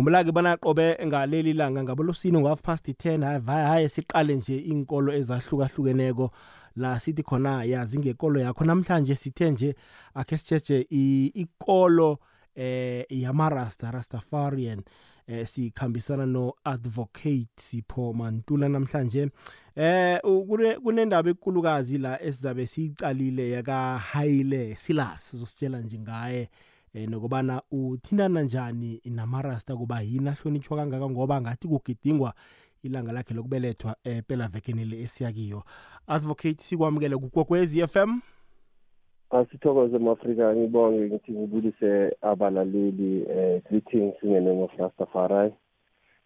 [0.00, 6.30] khumbula-ke bona qobe ngaleli langa ngabolosini ngo-half past 10 hayi hayi siqale nje inkolo ezahlukahlukeneko.
[6.76, 9.74] La sithi khona yazi ngekolo yakho namhlanje sithe nje
[10.14, 10.86] akhe sitsheje
[11.34, 12.18] ikolo
[12.54, 14.82] eh yamarasta rastafarian
[15.26, 19.28] eh sikhambisana no-advocate sipho mantula namhlanje.
[19.76, 20.18] Eh
[20.82, 26.40] kunendaba ekulukazi la esizabe siyicalile yaka-haile silas sizositshela nje ngaye.
[26.40, 26.48] eh
[26.94, 32.34] nokubana uthindana njani namarasta kuba yini ahlonitshwa kangaka ngoba ngathi kugidingwa
[32.82, 35.62] ilanga lakhe lokubelethwa empela vekeni le esiyakiyo
[36.06, 38.20] advocate sikwamukele kukwekwezi FM
[39.30, 45.52] asithokoze mafrika ngibonge ngithi ngibulise abalaleli eh greetings in the name of Rastafari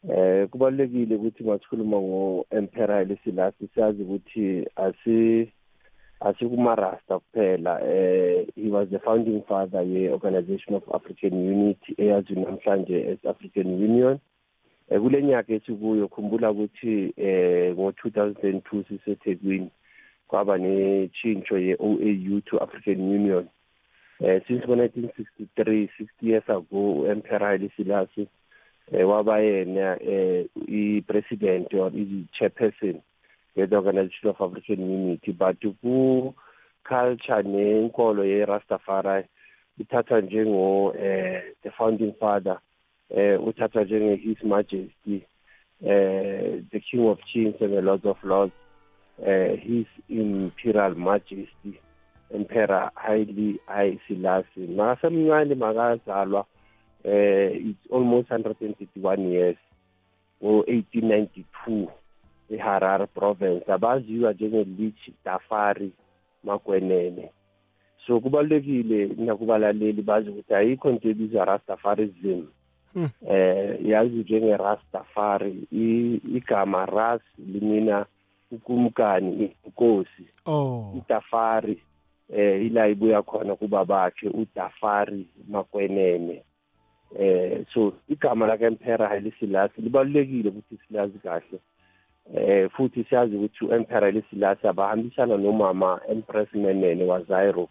[0.09, 5.53] eh kubalekile ukuthi masikhuluma ngo-emperor Haile Selassie siyazi ukuthi asi
[6.21, 13.27] asikumarasta kuphela eh he was the founding father ye-organization of african unity eyaziwa namhlanje as
[13.27, 14.19] african union.
[14.91, 19.71] Eh kule nyaka esikuyo khumbula ukuthi eh ngo-2002 sisethekwini
[20.29, 23.49] kwaba netshintsho ye-OAU to African Union.
[24.21, 28.27] Eh since 1963 60 years ago uEmperor Haile Selassie
[28.93, 33.01] eh waba yena eh i-president or i-chairperson
[33.57, 36.35] ye-the Organization of African Unity but ku
[36.85, 39.25] culture nenkolo ye-Rastafari
[39.79, 42.59] ithathwa njengo eh the founding father
[43.11, 45.27] eh uthathwa njenge his majesty
[45.87, 48.53] eh the king of kings and the lord of lords
[49.23, 51.81] uh, his imperial majesty
[52.35, 54.67] emperor Haile I Selassie.
[54.67, 56.47] Makasemncane makazalwa
[57.05, 59.57] eh it's almost 131 years
[60.43, 61.89] ngo-1892
[62.51, 65.93] eHarare province abaziwa njenge-Lich Tafari
[66.45, 67.31] Makwenene.
[68.07, 72.43] So kubalulekile nakubalaleli bazi ukuthi ayikho into ebizwa Rastafarism.
[72.95, 73.11] Hmm.
[73.29, 75.67] eh yazi njenge-Rastafari
[76.37, 78.07] igama ras limina
[78.51, 80.27] ukumkani inkosi.
[80.47, 80.95] Oh.
[80.99, 81.79] Itafari
[82.33, 86.43] eh ila ibuya khona kuba bakhe udafari makwenene.
[87.19, 91.59] Eh so igama la emperor Haile Selassie libalulekile ukuthi silazi kahle.
[92.37, 97.69] Eh futhi siyazi ukuthi uemperor Haile Selassie abahambisana nomama Empress Menene wa Zaire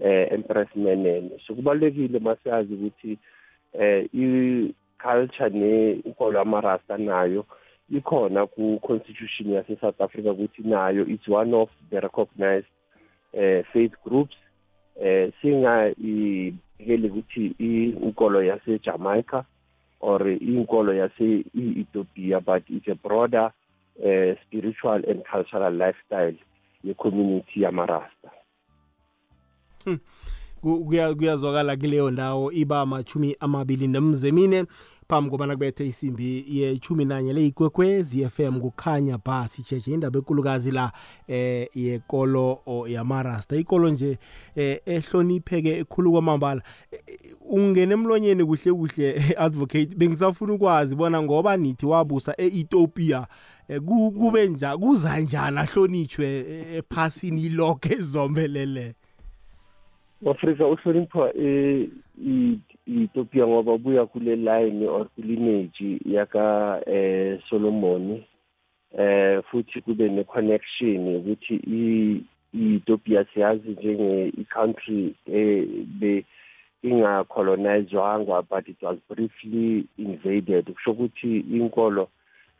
[0.00, 3.18] eh Empress Menene so kubalulekile masiyazi ukuthi
[3.72, 7.44] eh i culture ne inkolo amarasta nayo
[7.90, 12.68] ikhona ku-constitution yase-south africa ukuthi nayo it's one of the recognized
[13.34, 14.36] uh, faith groups.
[15.00, 19.44] Eh singayibekeli ukuthi inkolo yase-jamaica
[20.00, 23.52] or inkolo yase-ethiopia but it's a broader
[23.98, 26.36] uh, spiritual and cultural lifestyle
[26.84, 28.30] ye-community yamarasta.
[29.84, 29.98] Hmm.
[31.16, 34.64] kuyazwakala kuleyo ndawo iba machumi amabili nemzemine
[35.08, 40.92] phambi kobana kubethe isimbi yechumi nanye le ikwekwezi FM kukhanya ba sitsheje indaba ekulukazi la
[41.28, 43.56] eh yekolo yamarasta.
[43.56, 44.18] Ikolo nje
[44.56, 46.62] eh ehlonipheke ekhulu kwamambala.
[47.50, 53.26] Ungene emlonyeni kuhle kuhle advocate bengisafuna ukwazi bona ngoba nithi wabusa e-Ethiopia
[53.68, 56.26] kube njani kuza njani ahlonitshwe
[56.76, 58.94] ephasini lonke ezombelele?
[60.30, 68.22] Afrika uhlonipha i-Ethiopia ngoba ubuya kule line or lineage yaka eh Solomon
[68.98, 75.66] eh futhi kube ne connection ukuthi i-Ethiopia siyazi njenge i-country eh
[76.00, 76.24] be
[76.82, 80.64] inga colonizedwanga but it was briefly invaded.
[80.64, 82.08] Kusho ukuthi inkolo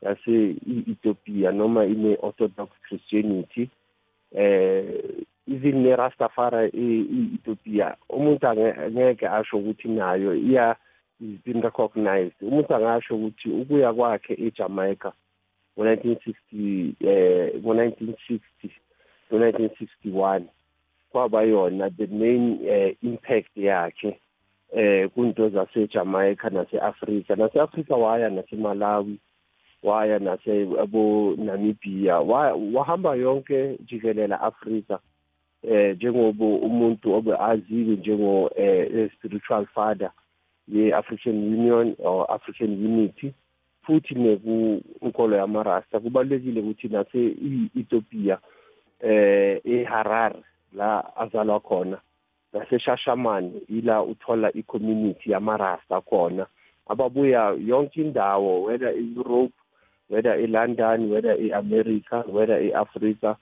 [0.03, 3.71] yase Ethiopia noma ine orthodox christianity
[4.33, 4.85] eh
[5.47, 10.77] even ne-rastafari e-ethiopia umuntu angeke asho ukuthi nayo iya
[11.21, 12.35] is been recognized.
[12.43, 15.13] Umuntu angasho ukuthi ukuya kwakhe ejamaica
[15.79, 18.41] ngo-1960 eh ngo-1960
[19.31, 20.43] ngo-1961
[21.13, 24.21] kwaba yona the main uh, impact yakhe
[24.73, 27.37] eh kunto zasejamaica nase-afrika.
[27.37, 29.19] Nase-afrika waya nasemalawi.
[29.83, 32.21] Waya nase abo namibia.
[32.75, 34.99] Wahamba yonke jikelela afrika
[35.63, 40.11] eh njengoba umuntu obe aziwe njengo eh spiritual father
[40.69, 43.35] ye-African Union or African Unity
[43.83, 46.01] futhi neku inkolo yamarasta.
[46.01, 48.39] Kubalekile ukuthi nase i-Ethiopia
[49.01, 50.43] eh eHarare
[50.73, 51.99] la azalwa khona
[52.53, 56.47] naseshashamani ila uthola i-community yamarasta khona.
[56.89, 59.53] Ababuya yonke indawo whether e-Europe
[60.09, 63.37] whether e-London whether e-America whether e-Africa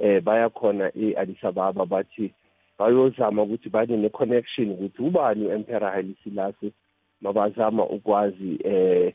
[0.00, 2.32] eh bayakhona e-Addis Ababa bathi
[2.78, 6.72] bayozama ukuthi bane ne-connection ukuthi ubani u-Emperor Haile Selassie
[7.20, 9.14] mabazama ukwazi eh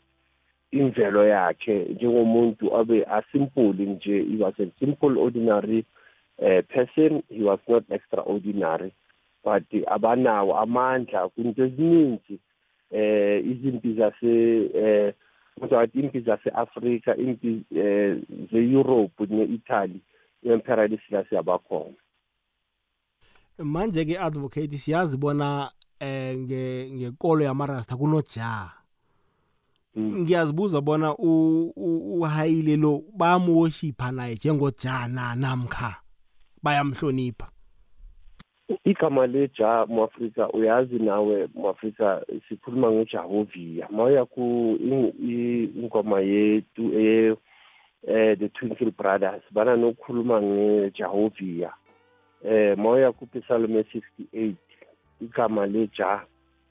[0.71, 5.85] imvelo yakhe njengomuntu abe asimple nje he was a simple ordinary
[6.39, 7.23] uh, person.
[7.29, 8.93] He was not extraordinary
[9.43, 11.29] but abanawo amandla.
[11.29, 12.39] Kunto eziningi
[12.91, 15.13] eh izimpi zase eh
[15.61, 18.17] manje impi zase-Afrika impi eh
[18.51, 20.01] ze-Europe ne-Italy
[20.43, 21.95] i-imperialist lasiyabakhona
[23.57, 28.71] manje ke advocate siyazi bona eh ngekolo yamarasta kunoja
[29.95, 30.19] mm.
[30.19, 35.95] ngiyazibuza bona uhayile lo bayamuworshipha naye njengojana namkha
[36.63, 37.49] bayamhlonipha?
[38.85, 43.87] Igama leja muafrika uyazi nawe muafrika sikhuluma ngejahovia.
[43.91, 46.91] Mawuya ku ingoma yetu
[48.07, 51.73] eh the twinkle brothers bana nokukhuluma ngejahovia.
[52.43, 54.53] Eh mawuya kupsalm 68
[55.21, 56.21] igama leja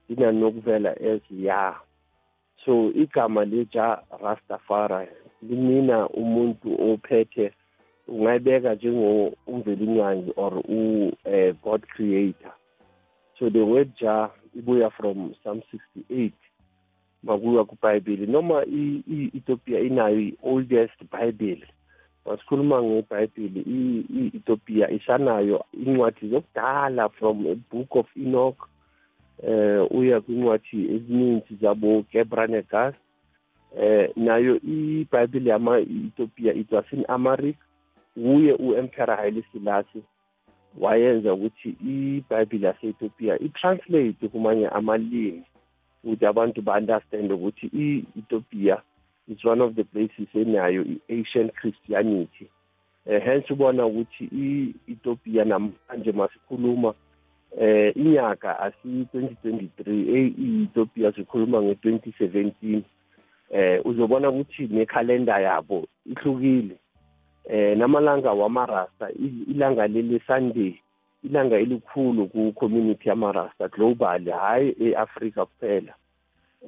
[0.08, 1.74] linanokuvela as ya.
[2.64, 5.08] So igama leja rastafari
[5.42, 7.52] limina umuntu ophethe
[8.08, 12.52] ungayibeka njengomvelinyanyi or u-god uh, creator.
[13.38, 15.62] So the word ja ibuya from psalm
[16.10, 16.32] 68
[17.22, 18.26] makuya kubhayibheli.
[18.26, 21.66] Noma i-ethiopia inayo i-oldest bible
[22.26, 28.68] masikhuluma ngebhayibheli i-ethiopia isanayo incwadi zokudala from a book of enoch
[29.42, 32.94] eh uya kwincwadi ezininzi zabo Gebranegas
[33.78, 37.56] eh nayo iBhayibheli yama-Ethiopia it was in Amharic.
[38.16, 40.02] Uye u-Emperor Haile Selassie
[40.78, 45.42] wayenza ukuthi iBhayibheli yase-Ethiopia i-translate kumanye amalimi
[46.04, 48.82] ukuthi abantu ba-understand ukuthi i-Ethiopia
[49.28, 52.46] is one of the places enayo i-Asian Christianity.
[53.06, 56.94] Eh hence ubona ukuthi i-Ethiopia namanje masikhuluma
[57.60, 62.82] eh inyaka asi 2023 e-Ethiopia sikhuluma nge-2017
[63.50, 66.76] eh uzobona ukuthi nekhalenda yabo ihlukile.
[67.48, 69.10] Eh namalanga wamarasta
[69.48, 70.74] ilanga leli Sunday
[71.24, 75.94] ilanga elikhulu ku community yamarasta global hayi eAfrica kuphela.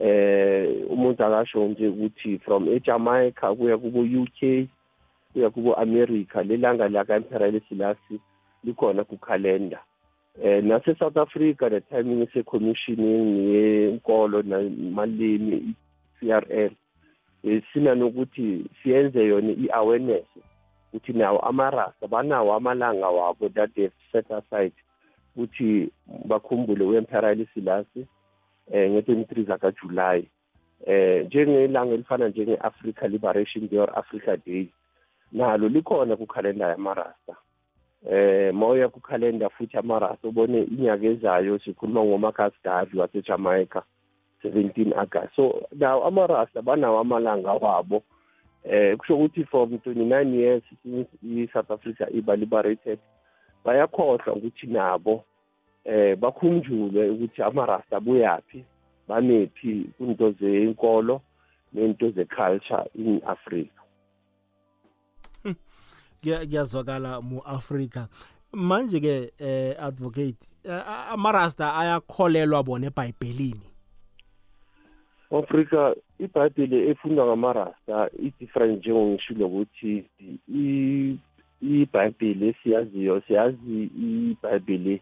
[0.00, 4.68] Eh umuntu akasho nje ukuthi from eJamaica kuya kubo UK
[5.32, 8.20] kuya kubo America lelanga la kaMperial Selassie
[8.64, 9.82] likhona ku calendar
[10.42, 15.74] eh nase South Africa the timing ise commissioning yenkolo namalimi
[16.20, 16.70] CRL
[17.44, 20.26] eh sina nokuthi siyenze yona iawareness.
[20.98, 24.72] Ukuthi nawo amarasta banawo amalanga wabo that they set aside
[25.36, 25.90] ukuthi
[26.26, 28.06] bakhumbule u-emperali silasi
[28.74, 30.28] um nge-23 zaka zakajulayi.
[30.86, 34.68] Um njengelanga elifana njenge-Africa Liberation Day or Africa Day
[35.32, 37.36] nalo likhona ku calendar yamarasta
[38.10, 43.82] eh mawuya ku calendar futhi amarasta ubone inyaka ezayo sikhuluma ngoMarcus Garvey waseJamaica
[44.44, 48.02] 17 August so nawo amarasta banawo amalanga wabo
[48.68, 52.98] eh kusho ukuthi from 29 years since i-South Africa iba liberated.
[53.64, 55.24] Bayakhohlwa ukuthi nabo
[55.84, 58.64] eh bakhunjule ukuthi amarasta buyaphi
[59.08, 61.20] bamephi kunto zenkolo
[61.72, 63.78] nento ze-culture in Africa
[66.22, 68.08] kuyazwakala mu-afrika.
[68.52, 70.40] Manje-ke eh advocate
[71.12, 73.67] amarasta ayakholelwa bona ebhayibhelini.
[75.30, 79.92] Afrika ibhayibheli efundwa ngamarasta i-different njengongishilo ukuthi
[81.62, 83.78] ibhayibheli esiyaziyo siyazi
[84.30, 84.94] ibhayibheli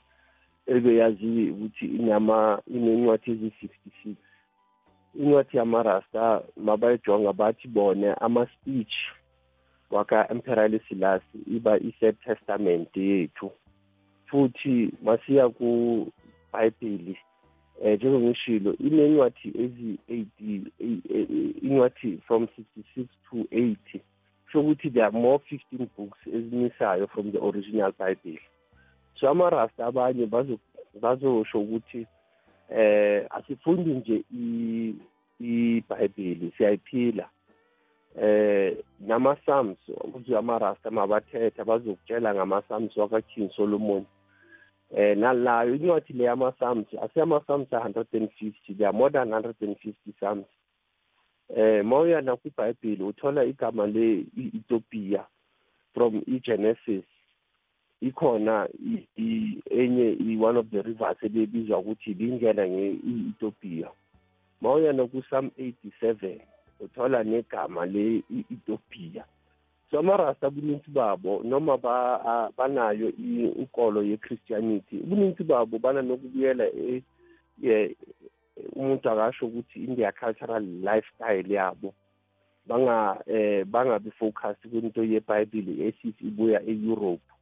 [0.74, 2.38] ebeyazi ukuthi inama
[2.74, 4.14] inencwadi ezi-66
[5.20, 8.94] incwadi yamarasta mabayijonga bathi bona ama-speech
[9.90, 13.50] waka-Emperor Selassie iba i-Third Testament yethu.
[14.26, 15.70] Futhi masiya ku
[17.78, 20.60] Bible eh njengongishilo inencwadi ezi-80
[21.62, 23.76] incwadi from 66 to 80
[24.52, 25.38] so ukuthi there are more
[25.72, 28.40] 15 books ezimisayo from the original Bible.
[29.20, 30.26] So amarasta abanye
[31.00, 32.06] bazosho ukuthi
[32.70, 34.24] eh asifundi nje
[35.40, 37.28] iBhayibheli siyayiphila.
[38.22, 44.04] Eh nama-psalms ukuthi amarasta mabathetha bazokutshela ngama-psalms wakaking solomon.
[44.94, 50.46] Eh nalayo incwadi le yama-psalms aseyama-psalms a-150 there are more than 150 psalms
[51.56, 55.26] eh mawuya nakwibhayibheli uthola igama le-ethiopia
[55.96, 57.04] from i-genesis.
[58.00, 58.68] Ikhona
[59.70, 63.88] enye i-one of the rivers ebebizwa ukuthi ibingena nge-ethiopia
[64.60, 66.40] mawuya naku-psalm 87
[66.80, 69.35] uthola negama le-Ethiopia so
[69.92, 76.64] amarasta ubuninzi babo noma ba banayo inkolo ye-Christianity ubuninzi babo bana nokubuyela
[78.76, 81.94] umuntu akasho ukuthi in their cultural lifestyle yabo.
[82.66, 87.32] Banga eh bangabi focus kwinto yeBhayibheli esithi ibuya eEurope.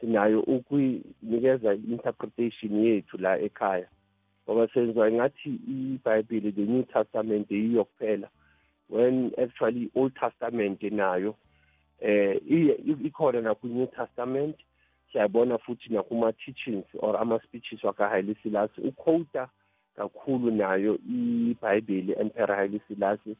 [0.00, 3.88] Sinayo ukuyinikeza interpretation yethu la ekhaya.
[4.44, 8.28] Ngoba senziwa ngathi iBhayibheli the New Testament yiyo kuphela
[8.88, 11.34] when actually Old Testament nayo
[12.02, 12.40] eh
[13.04, 14.56] ikhona na ku New Testament
[15.12, 19.48] siyabona futhi nakuma teachings or ama speeches waka Haile Selassie uquota
[19.96, 23.36] kakhulu nayo iBhayibheli Emperor Haile Selassie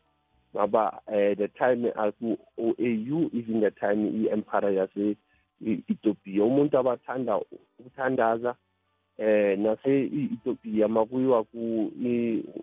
[0.56, 5.16] ngaba eh the time aku OAU even the time i-empire yase
[5.62, 8.54] Ethiopia umuntu abathanda ukuthandaza
[9.18, 11.92] eh nase i-Ethiopia makuyiwa ku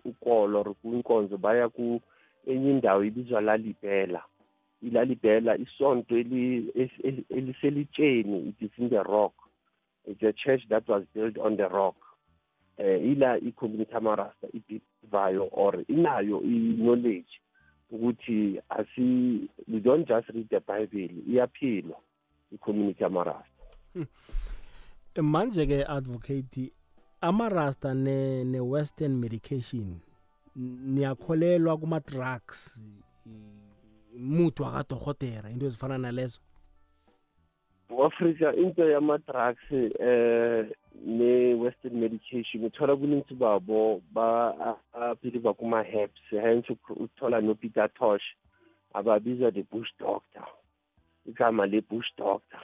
[0.04, 2.00] ukolo or kwinkonzo baya ku
[2.46, 4.22] enye indawo ibizwa lalibhela
[4.82, 6.18] ilalibhela isonto
[7.30, 9.34] eliselitsheni it is in the rock.
[10.06, 11.96] It's a church that was built on the rock.
[12.78, 17.40] Eh ila i-community amarasta ibhivayo or inayo i-knowledge
[17.90, 21.96] ukuthi asi we don't just read the bible iyaphilwa
[22.52, 24.06] i-community amarasta hmm.
[25.22, 26.72] manje ke advocate
[27.20, 29.98] amarasta ne ne western medication
[30.56, 32.84] niyakholelwa kuma drugs
[34.20, 36.40] muthi wakadokotera into ezifana nalezo?
[38.06, 40.66] Afrika into yama-drugs eh
[41.06, 48.22] ne-western medication uthola kuningi babo ba-believe kuma-herbs hence uthola no-peter tosh
[48.94, 50.46] ababizwa the bush doctor
[51.26, 52.60] igama le-bush doctor.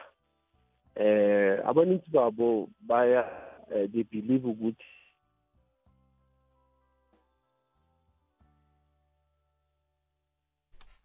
[0.94, 3.24] Eh abaningi babo baya
[3.74, 4.95] eh, they believe ukuthi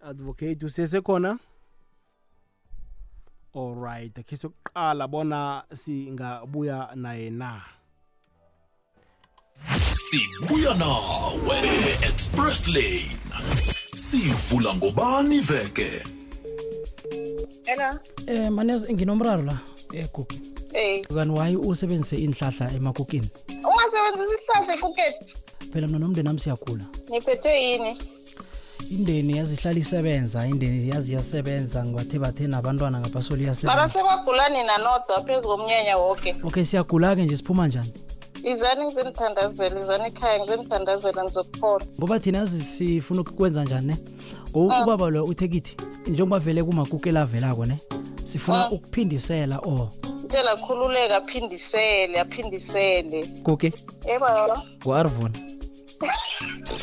[0.03, 1.39] advocate usesekhona
[3.55, 7.61] alright akhe sokuqala bona singabuya naye na
[9.93, 11.59] sibuya nawe
[12.09, 13.17] express lane
[13.93, 16.03] sivula ngobani veke
[17.65, 17.99] Hello.
[18.27, 19.57] Eh manezi nginomraro la
[19.93, 20.41] egugi.
[20.73, 21.01] Eh.
[21.07, 23.29] Kanti why usebenzise inhlahla emakukini?
[23.47, 25.33] Ungasebenzisa isihlahla ekuketi.
[25.71, 26.85] Phela mina nomndeni nami siyagula.
[27.09, 27.97] Niphethwe yini?
[28.89, 33.89] Indeni yazihlala isebenza, indeni yazi yasebenza ngibathe bathe nabantwana ngapasoli Mara yasebenza.
[33.89, 36.35] sebagulani nanodwa phezu komnyanya woke.
[36.43, 37.93] Okay siyagula ke nje siphuma njani?
[38.43, 41.85] Izani ngizenithandazela, izani ekhaya ngizenithandazela nizokuphola.
[41.99, 43.97] Ngoba thina yazi sifuna ukwenza njani ne?
[44.49, 45.75] Ngoba ubaba lo uthe kithi
[46.07, 47.77] njengoba vele kumakukela avelako ne?
[48.25, 48.73] Sifuna Mm.
[48.73, 49.89] ukuphindisela oh.
[50.27, 53.25] Tshela khululeka aphindisele, aphindisele.
[53.43, 53.73] Koke
[54.07, 54.25] Yebo.
[54.85, 55.31] nguArvon.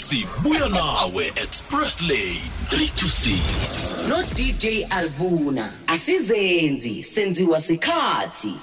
[0.08, 8.54] Sibuya nawe express lane 3 to 6 no DJ Alvuna asizenzi senziwa sikhathi.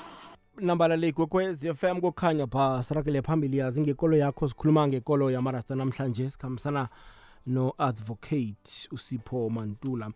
[0.61, 6.29] Nambala le kwekwez FM kokhanya pha sirakele phambili yazi ngekolo yakho sikhuluma ngekolo yamarasta namhlanje
[6.29, 6.89] sikhambisana
[7.47, 10.11] no-advocate usipho mantula.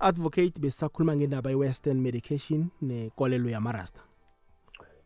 [0.00, 4.00] Advocate besisakhuluma ngendaba ye-western medication nekolelo yamarasta.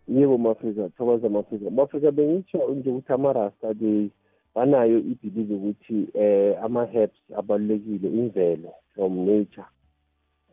[0.09, 4.11] Yebo mafrika thokoza mafrika mafrika bengitsho nje ukuthi amarasta they
[4.55, 9.67] banayo ibhilive ukuthi eh ama-herbs abalulekile imvelo from nature.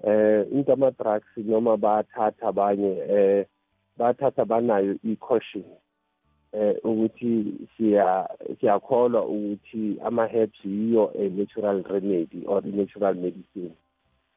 [0.04, 3.46] Eh into ama-drugs noma bathatha abanye eh
[3.98, 5.64] bathatha banayo i-caution
[6.54, 8.30] eh ukuthi siya
[8.60, 13.76] siyakholwa ukuthi ama-herbs yiyo a natural remedy or i-natural medicine.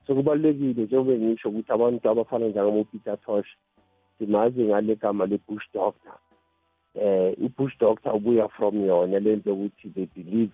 [0.06, 3.48] So kubalulekile njengoba ngisho ukuthi abantu abafana njengamo-peter tosh
[4.18, 6.12] simazi ngale gama le-bush doctor.
[6.94, 10.52] Eh i-bush doctor ubuya from yona lento ukuthi they believe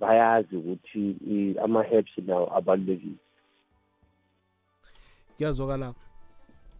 [0.00, 3.14] bayazi ukuthi i- ama-herbs nawo abalulekile.
[5.36, 5.94] Kuyazwakala.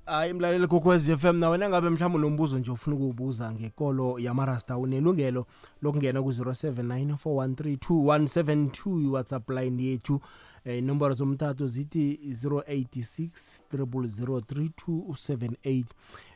[0.06, 5.46] Hayi mlaleli kokwez FM nawe nangabe mhlawumbe unombuzo nje ufuna ukuwubuza ngekolo yamarasta unelungelo
[5.82, 10.14] lokungena ku-0794132172 iwhatsapp line yethu.
[10.14, 10.20] eh,
[10.64, 15.84] inomboro zomtato zithi 086 003278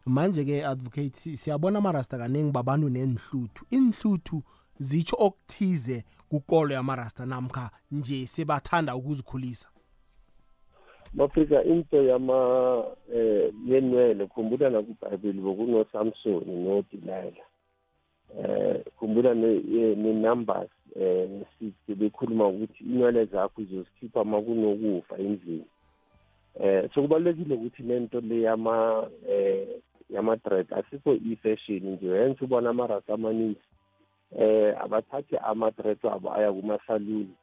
[0.07, 4.43] manje-ke advocate siyabona amarasta kaningi babantu nenhluthu inhluthu
[4.79, 9.69] zitsho okuthize kukolo yamarasta namkha nje sebathanda ukuzikhulisa.
[11.15, 17.46] Mafrika into yama eh yenwele khumbula nakubhayibheli bokunosamsoni nodilila
[18.35, 21.29] eh khumbula ne-numbers eh
[21.59, 25.67] sithi bekhuluma ukuthi inwele zakho uzozikhipha uma kunokufa endlini.
[26.61, 29.69] Eh so kubalulekile ukuthi lento le yama eh
[30.11, 33.67] yama-dread asikho i-fashion nje hence ubona amarasa amaningi.
[34.39, 37.35] Eh abathathe ama-dread wabo aya kumasaluni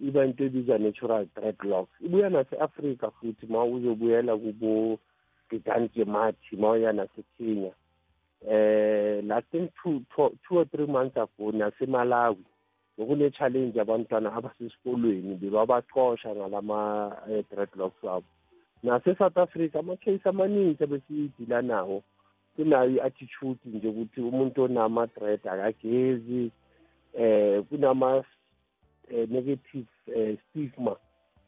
[0.00, 4.98] iba into ebizwa natural dreadlocks ibuya nase-afrika futhi ma uzobuyela kubo
[5.50, 7.72] giganti mathi ma uya nasekenya
[8.48, 12.44] eh last thing two, two, two or three months ago nasemalawi
[12.98, 18.26] ngokune-challenge abantwana abasesikolweni bebabacosha ngalama-dreadlocks wabo
[18.82, 22.02] nase-south africa ama-case amaningi abesidila nawo
[22.56, 26.50] kunayo i-attitude nje ukuthi umuntu onama-dread akagezi
[27.18, 28.24] eh kunama
[29.10, 30.96] eh, negative eh, stigma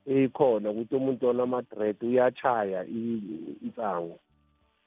[0.06, 4.18] ekhona ukuthi umuntu onama-dread uyachaya insango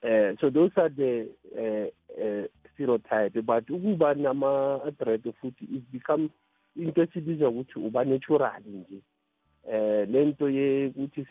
[0.01, 1.88] eh so those are the uh,
[2.24, 6.29] uh, stereotype but ukuba nama-dread futhi it become
[6.75, 9.01] into esibiza ukuthi uba natural nje.
[9.72, 11.27] Eh lento yokuthi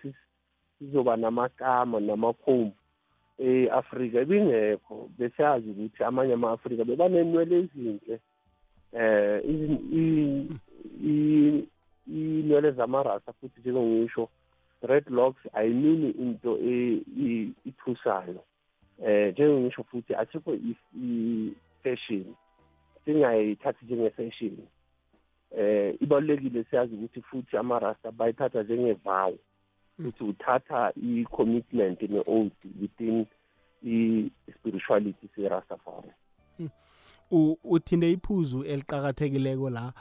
[0.79, 2.73] sizoba namakama namakhomu
[3.39, 5.11] e-Afrika ibingekho.
[5.19, 8.21] Besazi ukuthi amanye ama-Afrika bebanenwele ezinhle.
[8.93, 9.45] Eh
[12.07, 14.29] inwele zamarasa futhi njengongisho
[14.83, 16.59] dreadlocks ayimini into
[17.65, 18.45] ithusayo
[19.05, 22.25] eh njengongisho futhi asikho i-fashion
[23.05, 24.57] singayithathi njenge-fashion
[25.57, 29.39] eh ibalulekile siyazi ukuthi futhi amarasta bayithatha njengevawo
[29.99, 33.27] ukuthi uthatha i-commitment ne-oath within
[33.83, 36.11] i-spirituality se-rastafari
[37.65, 39.93] uthinde iphuzu eliqakathekileko la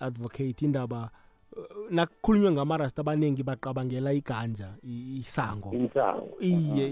[0.00, 1.10] advocate indaba
[1.90, 4.68] nakukhulunywe ngamarasta abaningi baqabangela iganja
[5.18, 5.72] isango
[6.40, 6.86] iye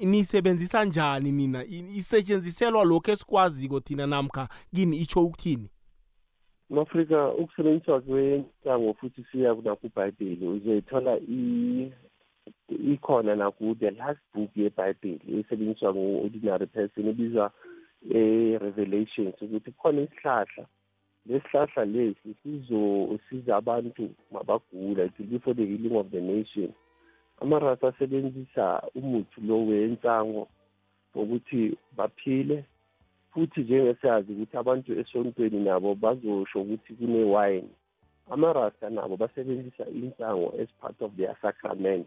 [0.00, 5.68] nisebenzisa njani nina isetshenziselwa lokho esikwaziko thina namkha kini itsho ukuthini?
[6.70, 11.18] Mafrika ukusebenziswa kwensango futhi siya nakubhayibheli uzoyithola
[12.68, 17.50] ikhona naku-the last book yebhayibheli esebenziswa ngu-ordinary person ebizwa
[18.10, 20.66] e-revelations ukuthi kukhona isihlahla.
[21.26, 26.72] Lesihlahla lesi sizosiza abantu mabagula it will be for the healing of the nation.
[27.42, 30.48] Amarasa asebenzisa umuthi lo wensango
[31.14, 32.64] wokuthi baphile
[33.32, 37.70] futhi njengesazi ukuthi abantu esontweni nabo bazosho ukuthi kune-wine
[38.30, 42.06] amarasta nabo basebenzisa insango as part of their sacrament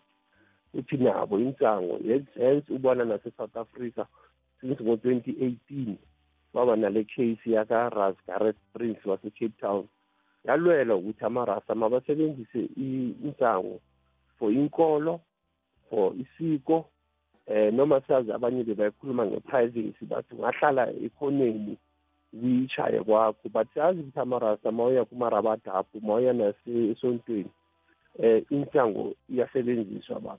[0.72, 2.00] futhi nabo insango
[2.36, 4.04] hence ubona nase-south africa
[4.62, 5.98] since ngo-twenty eighteen
[6.54, 9.88] baba nale case yaka-ras gareth prince wase-cape town.
[10.46, 12.70] Yalwela ukuthi amarasta mabasebenzise
[13.24, 13.80] insango
[14.40, 15.20] for inkolo
[15.90, 16.86] for isiko
[17.48, 21.78] eh noma sazi abanye bebayikhuluma nge-privacy bathi ungahlala ekhoneni
[22.32, 23.50] kuyichaye kwakho.
[23.50, 27.52] But siyazi ukuthi amarasa ma uya kumarabadaphu ma uya nasesontweni
[28.20, 30.38] eh insango iyasebenziswa ba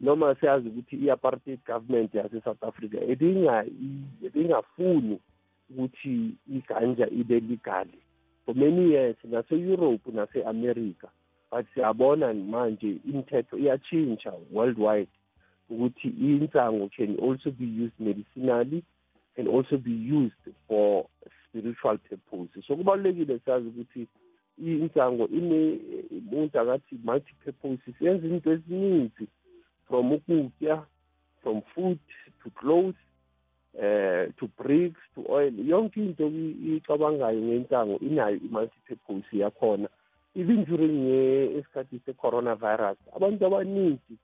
[0.00, 2.98] noma siyazi ukuthi i-apartheid government yase-south africa
[4.24, 5.20] ebingafuni
[5.70, 7.98] ukuthi iganja ibe legali
[8.44, 11.08] for many years nase-europe nase-america
[11.50, 15.10] but siyabona manje imithetho iyatshintsha worldwide
[15.70, 18.82] ukuthi insango can also be used medicinally
[19.36, 21.06] can also be used for
[21.48, 22.64] spiritual purposes.
[22.66, 24.06] So kubalulekile sazi ukuthi
[24.58, 29.26] insango umuntu akathi multi purposes yenza into eziningi
[29.88, 30.84] from ukutya
[31.42, 31.98] from food
[32.42, 32.94] to clothes
[33.78, 35.52] eh to bricks to oil.
[35.52, 36.26] Yonke into
[36.76, 39.88] icabangayo ngensango inayo i-multi purpose yakhona
[40.34, 41.06] even during
[41.58, 44.14] esikhathi se-coronavirus abantu abaningi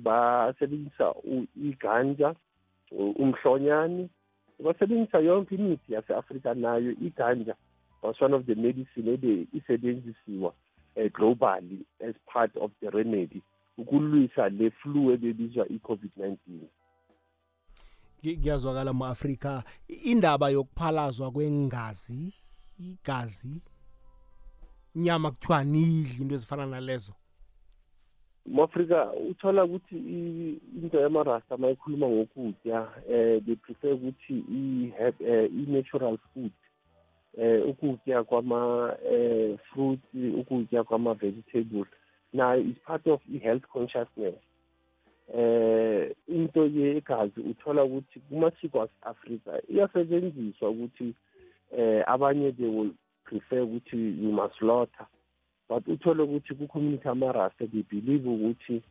[0.00, 1.14] basebenzisa
[1.56, 2.34] iganja
[2.92, 4.08] umhlonyane
[4.64, 6.92] basebenzisa yonke imithi yase-afrika nayo.
[6.92, 7.54] Iganja
[8.02, 10.52] was one of the medicine ebe isebenzisiwa
[10.96, 13.42] uh, globally as part of the remedy
[13.78, 16.36] ukulwisa le flu ebebizwa i-covid-19
[18.22, 22.32] kuyazwakala mu-afrika indaba yokuphalazwa kwengazi
[22.78, 23.62] igazi?
[24.96, 27.12] Inyama kuthiwa nidli into ezifana nalezo?
[28.46, 29.96] Mu-afrika uthola ukuthi
[30.82, 34.34] into yamarasta ma ikhuluma ngokudya um they prefer ukuthi
[35.60, 36.52] i-natural food
[37.38, 40.00] um ukudya kwama-fruit
[40.40, 41.88] ukudya kwama-vegetables.
[42.32, 44.34] Nayo is part of i-health consciousness.
[45.34, 51.14] Eh into yegazi uthola ukuthi kumasiko ase-afrika iyasetshenziswa ukuthi
[51.76, 52.90] eh abanye they will
[53.26, 55.06] prefer ukuthi you must slaughter.
[55.68, 58.82] But uthole ukuthi ku-community amarasta they believe ukuthi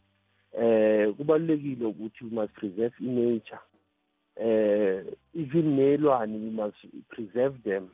[0.57, 3.59] eh kubalulekile ukuthi we must preserve i-nature.
[4.35, 6.77] Eh even nelwane we must
[7.09, 7.89] preserve them.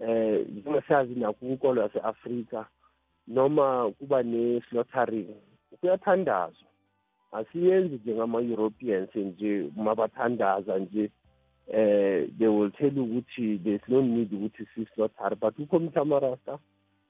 [0.00, 2.66] Eh njengasazi nakunkolo yase-afrika
[3.26, 5.28] noma kuba ne-slaughtering
[5.80, 6.68] kuyathandazwa.
[7.32, 11.10] Asiyenzi njengama-europeans nje mabathandaza nje.
[11.72, 16.58] Eh they will tell you ukuthi there's no need ukuthi si-slaughter but ukhomitha amarasta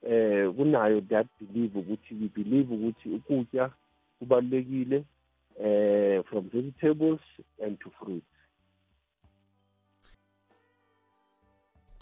[0.03, 3.71] eh kunayo that believe ukuthi we believe ukuthi ukutya
[4.19, 5.03] kubalulekile
[5.63, 7.19] eh from vegetables
[7.65, 8.25] and to fruits.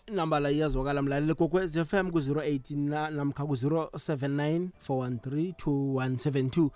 [0.08, 6.70] Inamba la iyazwakala mlaleli kokwez FM ku-018 na- namkha ku-079 413 2172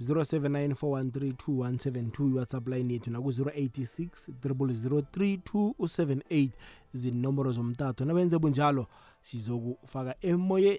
[0.00, 4.08] 079 413 2172 iwhatsapp line yethu naku-086
[4.44, 6.48] 3278
[6.94, 8.86] zinomboro zomtato nabenze bunjalo
[9.22, 10.78] sizokufaka emoyeni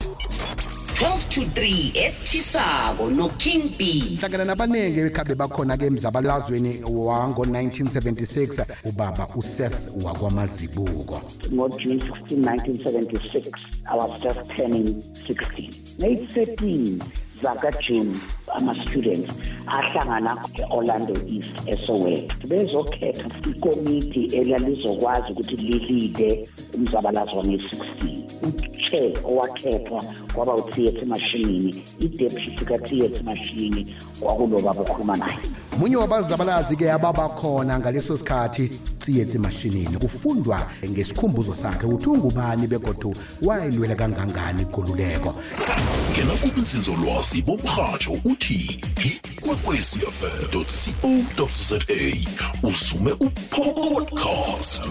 [0.00, 4.02] 12 to 3 etchisako noking b.
[4.20, 9.74] Hlangana nabaningi ekhabe bakhona-ke emzabalazweni wango-1976 ubaba usef
[10.04, 11.22] wakwamazibuko.
[11.52, 13.50] ngo-June 16, 1976,
[13.92, 15.70] I was just turning 16.
[15.98, 17.02] Ngeyithirteen
[17.42, 18.16] zaka-June
[18.54, 19.30] ama-students
[19.66, 22.48] ahlangana e-Orlando East eSoweto.
[22.48, 31.82] Bezokhetha ikomiti elalizokwazi ukuthi lilide umzabalazo wange-16 uchair owakhethwa kwaba utheatre mashinini.
[32.00, 35.38] I-deputy ka-theatre mashinini kwakuloba bokhuluma naye
[35.78, 38.68] munye wabazabalazi-ke ababakhona ngaleso sikhathi
[38.98, 39.98] tsiyetsi mashinini.
[39.98, 45.34] Kufundwa ngesikhumbuzo sakhe ukuthi ungubani begodu wayilwela kangangani ikululeko
[46.12, 50.64] ngena kubunzinzolwazi bomrhatsho uthi ikwekwecfm
[51.36, 51.78] co za
[52.62, 54.82] usume upodcast.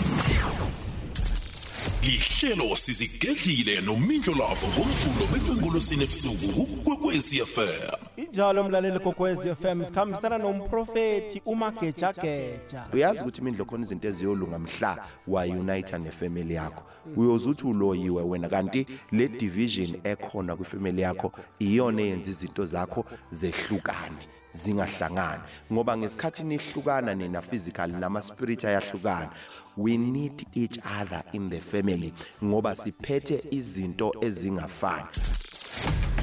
[2.06, 12.86] Lihlelo sizigedlile nomindlo lavo ngomvulo bekwengolosini ebusuku kukwekwecfm injalo mlaleli kokwez FM sikhambisana nomprofethi umagejageja.
[12.94, 16.84] Uyazi ukuthi imindlo khona izinto eziyolunga mhla wayunita nefemeli yakho.
[17.15, 24.35] Uyoze uthi uloyiwe wena kanti le division ekhona kwifemeli yakho iyona eyenza izinto zakho zehlukane
[24.56, 25.41] zingahlangani.
[25.72, 29.30] Ngoba ngesikhathi nihlukana nina physical nama spirit ayahlukana.
[29.78, 32.13] We need each other in the family
[32.44, 35.08] ngoba siphethe izinto ezingafani.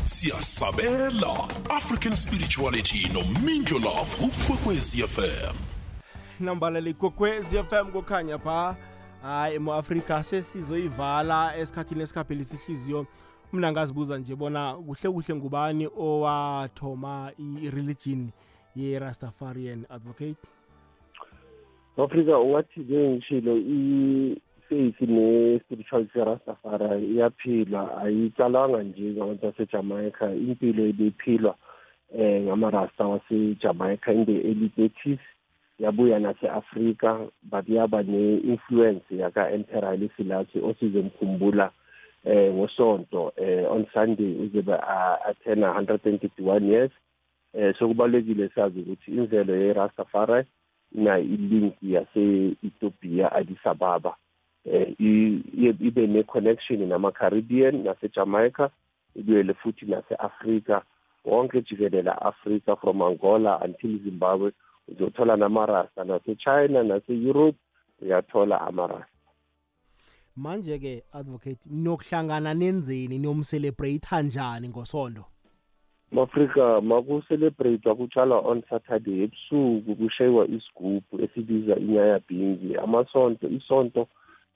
[0.04, 5.56] Siyasabela african spirituality nomindlo love kukwekwecfm
[6.40, 8.76] nambaleli kokwez FM kukhanya pha.
[9.22, 13.06] Hayi emu-afrika sesizoyivala esikhathini esikhaphilisa ihliziyo
[13.52, 18.30] mina ngazibuza nje bona kuhle kuhle ngubani owathoma i-religion
[18.76, 20.36] ye-rastafarian advocate?
[21.96, 30.34] Afrika wathi njengishilo i-faith ne-spirituality rastafari iyaphilwa ayicalanga nje ngabantu basejamaica.
[30.34, 31.56] Impilo ibiphilwa
[32.18, 35.20] eh ngamarasta wasejamaica in the early thirties
[35.78, 41.70] yabuya nase-afrika but yaba ne-influence yaka-emperor Haile Selassie osizomkhumbula
[42.24, 44.74] eh ngosonto eh on sunday uzobe
[45.28, 46.92] athena 131 years.
[47.54, 50.44] Eh sokubalekile sazi ukuthi imvelo ye-rastafari
[50.94, 54.16] ina ilink yase-ethiopia addis ababa.
[54.64, 58.70] Eh i- i- ibe ne-connection nama-caribbean nase-jamaica
[59.16, 60.82] ibuyele futhi nase-afrika.
[61.24, 64.52] Wonke jikelela afrika from angola until zimbabwe
[64.88, 67.58] uzothola namarasta nase-china nase-europe
[68.02, 69.11] uyathola amarasta.
[70.36, 75.24] Manje-ke advocate nokuhlangana nenzeni niyomcelebrate njani ngosonto
[76.12, 84.08] mafrika makucelebrate kutshalwa on saturday ebusuku kushayiwa isigubhu esibiza inyaya bingi amasonto isonto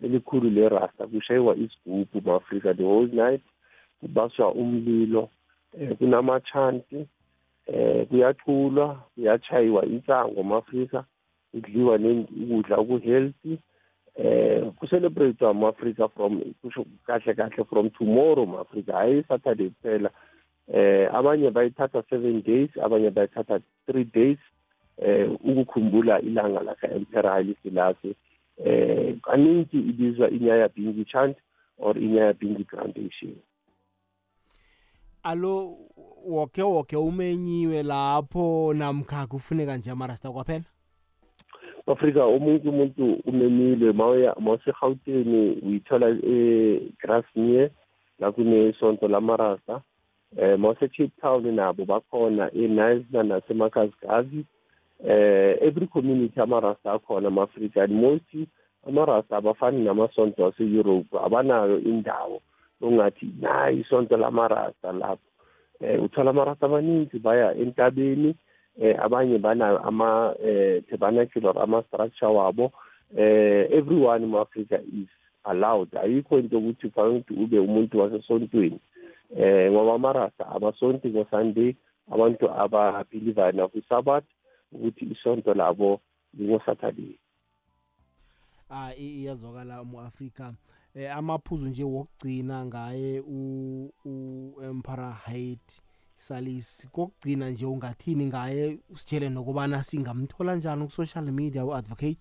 [0.02, 3.42] elikhulu lerasta kushayiwa isigubhu mafrika the whole night
[4.00, 5.28] kubaswa umlilo
[5.80, 7.06] eh kunamachanti
[7.66, 11.04] eh kuyaculwa kuyachayiwa insango mafrika
[11.56, 13.58] kudliwa ukudla oku-healthy.
[14.18, 20.10] Eh kucelebrate ama-afrika from kusho kahle kahle from tomorrow ma-afrika hayi saturday kuphela.
[20.72, 24.38] Eh abanye bayithatha seven days abanye bayithatha three days
[24.98, 28.14] eh ukukhumbula ilanga laka-emperor Haile Selassie.
[28.64, 31.36] Eh kaningi ibizwa inyaya bingi chant
[31.78, 33.34] or inyaya bingi foundation
[35.22, 35.76] alo
[36.24, 40.64] woke woke umenyiwe lapho namkha kufuneka nje amarasta kwaphela?
[41.86, 47.70] Afrika umuntu umuntu umemile mawuya mawusegauteni uyithola egrasmere
[48.18, 49.80] la kunesonto lamarasta
[50.36, 54.44] eh mawuse-cape town nabo bakhona eNice nasemakazigazi
[55.06, 58.30] eh every community amarasta akhona ama-afrika and most
[58.88, 62.40] amarasta abafani namasonto ase-europe abanayo indawo
[62.82, 65.28] ongathi nayi isonto lamarasta lapho.
[65.80, 68.34] Eh uthola amarasta amaninzi baya entabeni
[68.80, 72.72] eh abanye banayo ama eh tabernacular ama structure wabo
[73.16, 75.08] eh everyone in Africa is
[75.44, 75.90] allowed.
[75.96, 78.80] Ayikho into ukuthi kufanele ukuthi ube umuntu wasesontweni.
[79.36, 81.74] Eh ngoba amarasta abasonti ngosunday
[82.12, 84.24] abantu ababelievayo nakusabat
[84.72, 86.00] ukuthi isonto labo
[86.34, 87.18] lingosaturday.
[88.70, 90.52] Ah i- iyazwakala mu-afrika.
[90.94, 95.60] Eh amaphuzu nje wokugcina ngaye u- u-emperor Haile
[96.18, 102.18] salis kokugcina nje ungathini ngaye usitshele nokubana singamthola njani ku-social media u-advocate?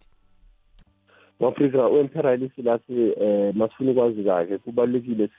[1.40, 5.30] Afrika uEmperor Selassie eh masifuna ukwazi kahle kubalekile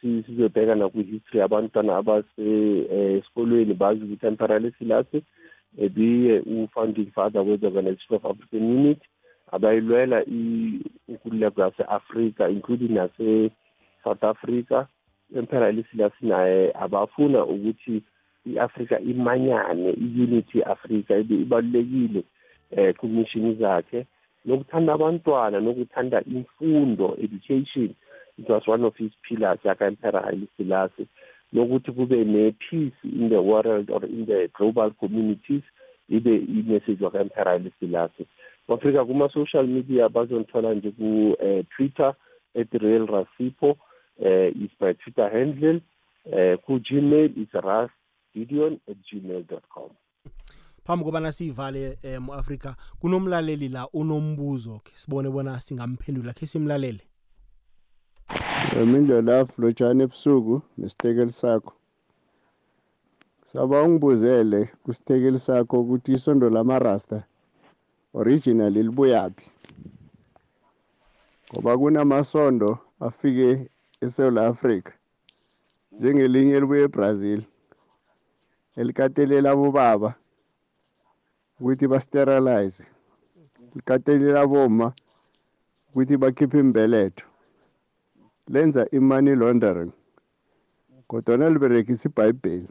[0.00, 2.48] sizobheka nakwi-history abantwana abase
[3.16, 5.22] esikolweni bazi ukuthi Emperor Selassie
[5.78, 9.08] ebiye u-founding father we-Organization of African Unity
[9.52, 14.86] abayilwela inkululeko yase-afrika including nase-south africa.
[15.36, 18.02] Emperor Selassie naye abafuna ukuthi
[18.46, 22.22] i-afrika imanyane i-unity ye-afrika ibalulekile
[22.70, 24.06] eh kumishini zakhe.
[24.44, 27.94] Nokuthanda abantwana nokuthanda imfundo education
[28.38, 31.06] it was one of his pillars yaka-emperor Haile Selassie
[31.52, 35.62] nokuthi kube ne-peace in the world or in the global communities
[36.10, 38.26] ibe i-message waka-emperor Haile Selassie
[38.68, 42.14] Afrika kuma-social media bazongithola nje ku-twitter
[42.54, 43.76] at real rasipo.
[44.20, 45.80] Uh, is my twitter handle
[46.32, 47.90] uh, ku-gmail is ras
[48.34, 49.90] gideon at gmail com.
[50.84, 57.00] Phambi kobana siyivale um mu-afrika kunomlaleli la unombuzo ke sibone bona singamphendula khe simlalele?
[58.86, 61.72] Mindlolafu lotshani ebusuku nesitekeli sakho.
[63.52, 67.24] Saba ungibuzele kusitekeli sakho ukuthi isondo lamarasta
[68.14, 69.50] original libuyaphi?
[71.52, 73.68] Ngoba kunamasondo afike
[74.04, 74.92] eSouth Africa
[75.92, 77.40] njengelinye elibuye eBrazil
[78.76, 80.10] elikatelela bobaba
[81.60, 82.84] ukuthi basterilize
[83.74, 84.92] likatelela boma
[85.88, 87.26] ukuthi bakhiphe imbeletho
[88.52, 89.92] lenza i-money laundering
[91.08, 92.68] kodwana liberekisa ibhayibheli.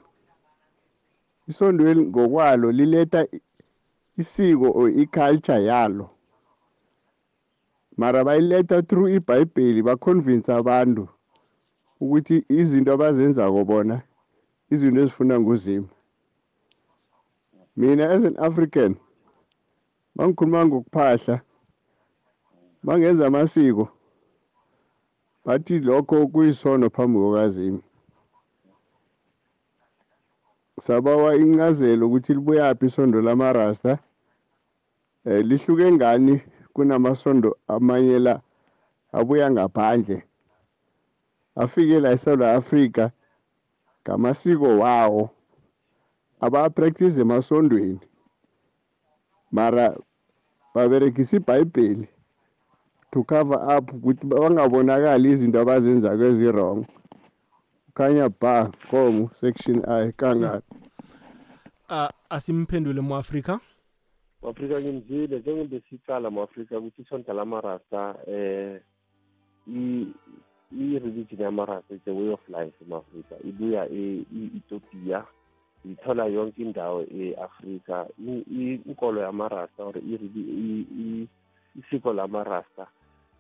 [1.48, 3.28] Isondweni ngokwalo liletha
[4.18, 6.10] isiko or iculture yalo.
[7.98, 11.10] Mara bayiletha through ibhayibheli baconvince abantu
[12.00, 13.96] ukuthi izinto abazenzako bona
[14.74, 15.90] izinto ezifuna nguzimu
[17.78, 18.96] mina as an african
[20.16, 21.36] mangikhuluma ngokuphahla
[22.84, 23.86] mangenza amasiko
[25.46, 27.82] bathi lokho kuyisono phambi kokazimu
[30.86, 34.00] sabawa incazelo ukuthi libuyaphi isondo lamarasta
[35.26, 36.42] eh lihluke ngani
[36.74, 38.42] kunamasondo amanye la
[39.12, 40.27] abuya ngaphandle.
[41.58, 43.10] Afike la eSouth Africa
[44.04, 45.30] ngamasiko wawo
[46.40, 48.00] aba-practice emasondweni.
[49.52, 49.98] Mara
[50.76, 52.08] baberegisa ibhayibheli
[53.12, 56.86] to cover up ukuthi bangabonakali izinto abazenzako ezi-wrong
[57.86, 60.62] kukhanya ba komo section i kangani
[61.90, 63.60] uh, asimphendule mu-afrika?
[64.42, 68.82] Mu-afrika ngimzile njengobe sicala mu-afrika ukuthi isonto lamarasta eh
[70.72, 75.26] i-religion yamarasta is a way of life ema-afrika ibuya e-ethiopia
[75.86, 78.08] ithola yonke indawo e-afrika.
[78.20, 79.94] Inkolo yamarasta or
[81.78, 82.88] isiko lamarasta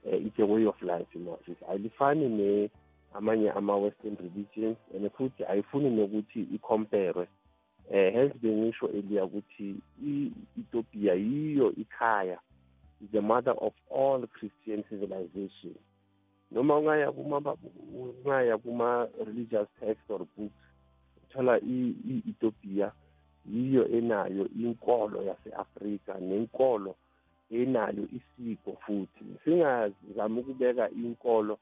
[0.06, 2.70] uh, it's a way of life ema-afrika ayilifani ne
[3.13, 7.28] amanye ama-western religions and futhi ayifuni nokuthi icompare
[7.92, 12.40] eh hence bengisho earlier ukuthi i-Ethiopia yiyo ikhaya
[13.02, 15.76] is the mother of all Christian civilization
[16.52, 17.56] noma ungaya kuma
[17.94, 20.64] ungaya kuma religious text or books
[21.24, 22.92] uthola i-Ethiopia
[23.54, 26.96] yiyo enayo inkolo yase-Afrika nenkolo
[27.52, 29.26] enayo isiko futhi.
[29.44, 31.60] Singazama ukubeka inkolo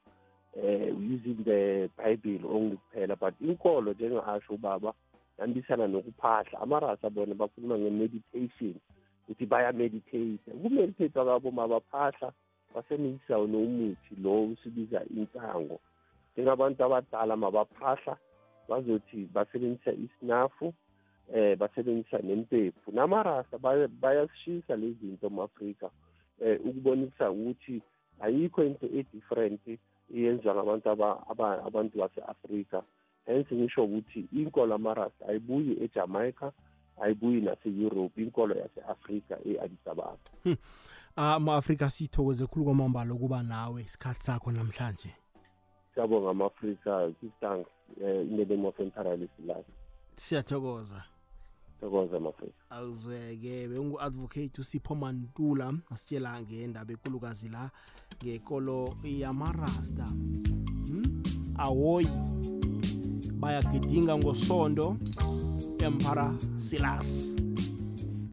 [0.56, 4.92] eh using the bible only kuphela but inkolo njengasho ubaba
[5.38, 6.60] yambisana nokuphahla.
[6.60, 8.74] Amarasa bona bakhuluma nge-meditation
[9.28, 10.50] ukuthi bayameditate.
[10.54, 12.32] Ukumeditate kwabo mabaphahla
[12.74, 15.80] basebenzisa nomuthi lo usibiza insango
[16.32, 18.16] njengabantu abadala mabaphahla
[18.68, 20.74] bazothi basebenzisa isinafu
[21.34, 22.92] eh basebenzisa nempephu.
[22.92, 23.58] Namarasa
[24.00, 25.90] bayasishisa lezi zinto mu-afrika
[26.40, 27.82] eh ukubonisa ukuthi
[28.20, 29.60] ayikho into e-different
[30.14, 30.88] iyenziwa ngabantu
[31.66, 32.82] abantu base-afrika.
[33.26, 36.52] Hence ngisho ukuthi inkolo amarasta ayibuyi ejamaica
[37.02, 40.18] ayibuyi nase-europe inkolo yase-afrika e-addis ababa.
[41.16, 41.24] Hmm.
[41.24, 45.14] uh, ma-afrika sithokoze khulu kwamambala ukuba nawe isikhathi sakho namhlanje.
[45.94, 49.74] Siyabonga ama-afrika thanks uh, in the name of emperor Selassie
[50.16, 51.02] siyathokoza.
[51.80, 57.70] Thokoza mafrika awuzweke bengu-advocate usipho mantula asitshela ngendaba ekulukazi la
[58.22, 60.04] ngekolo yamarasta.
[60.04, 61.22] Hmm?
[61.58, 62.08] awoyi
[63.40, 64.96] bayagidinga ngosondo
[65.78, 67.36] empara silas.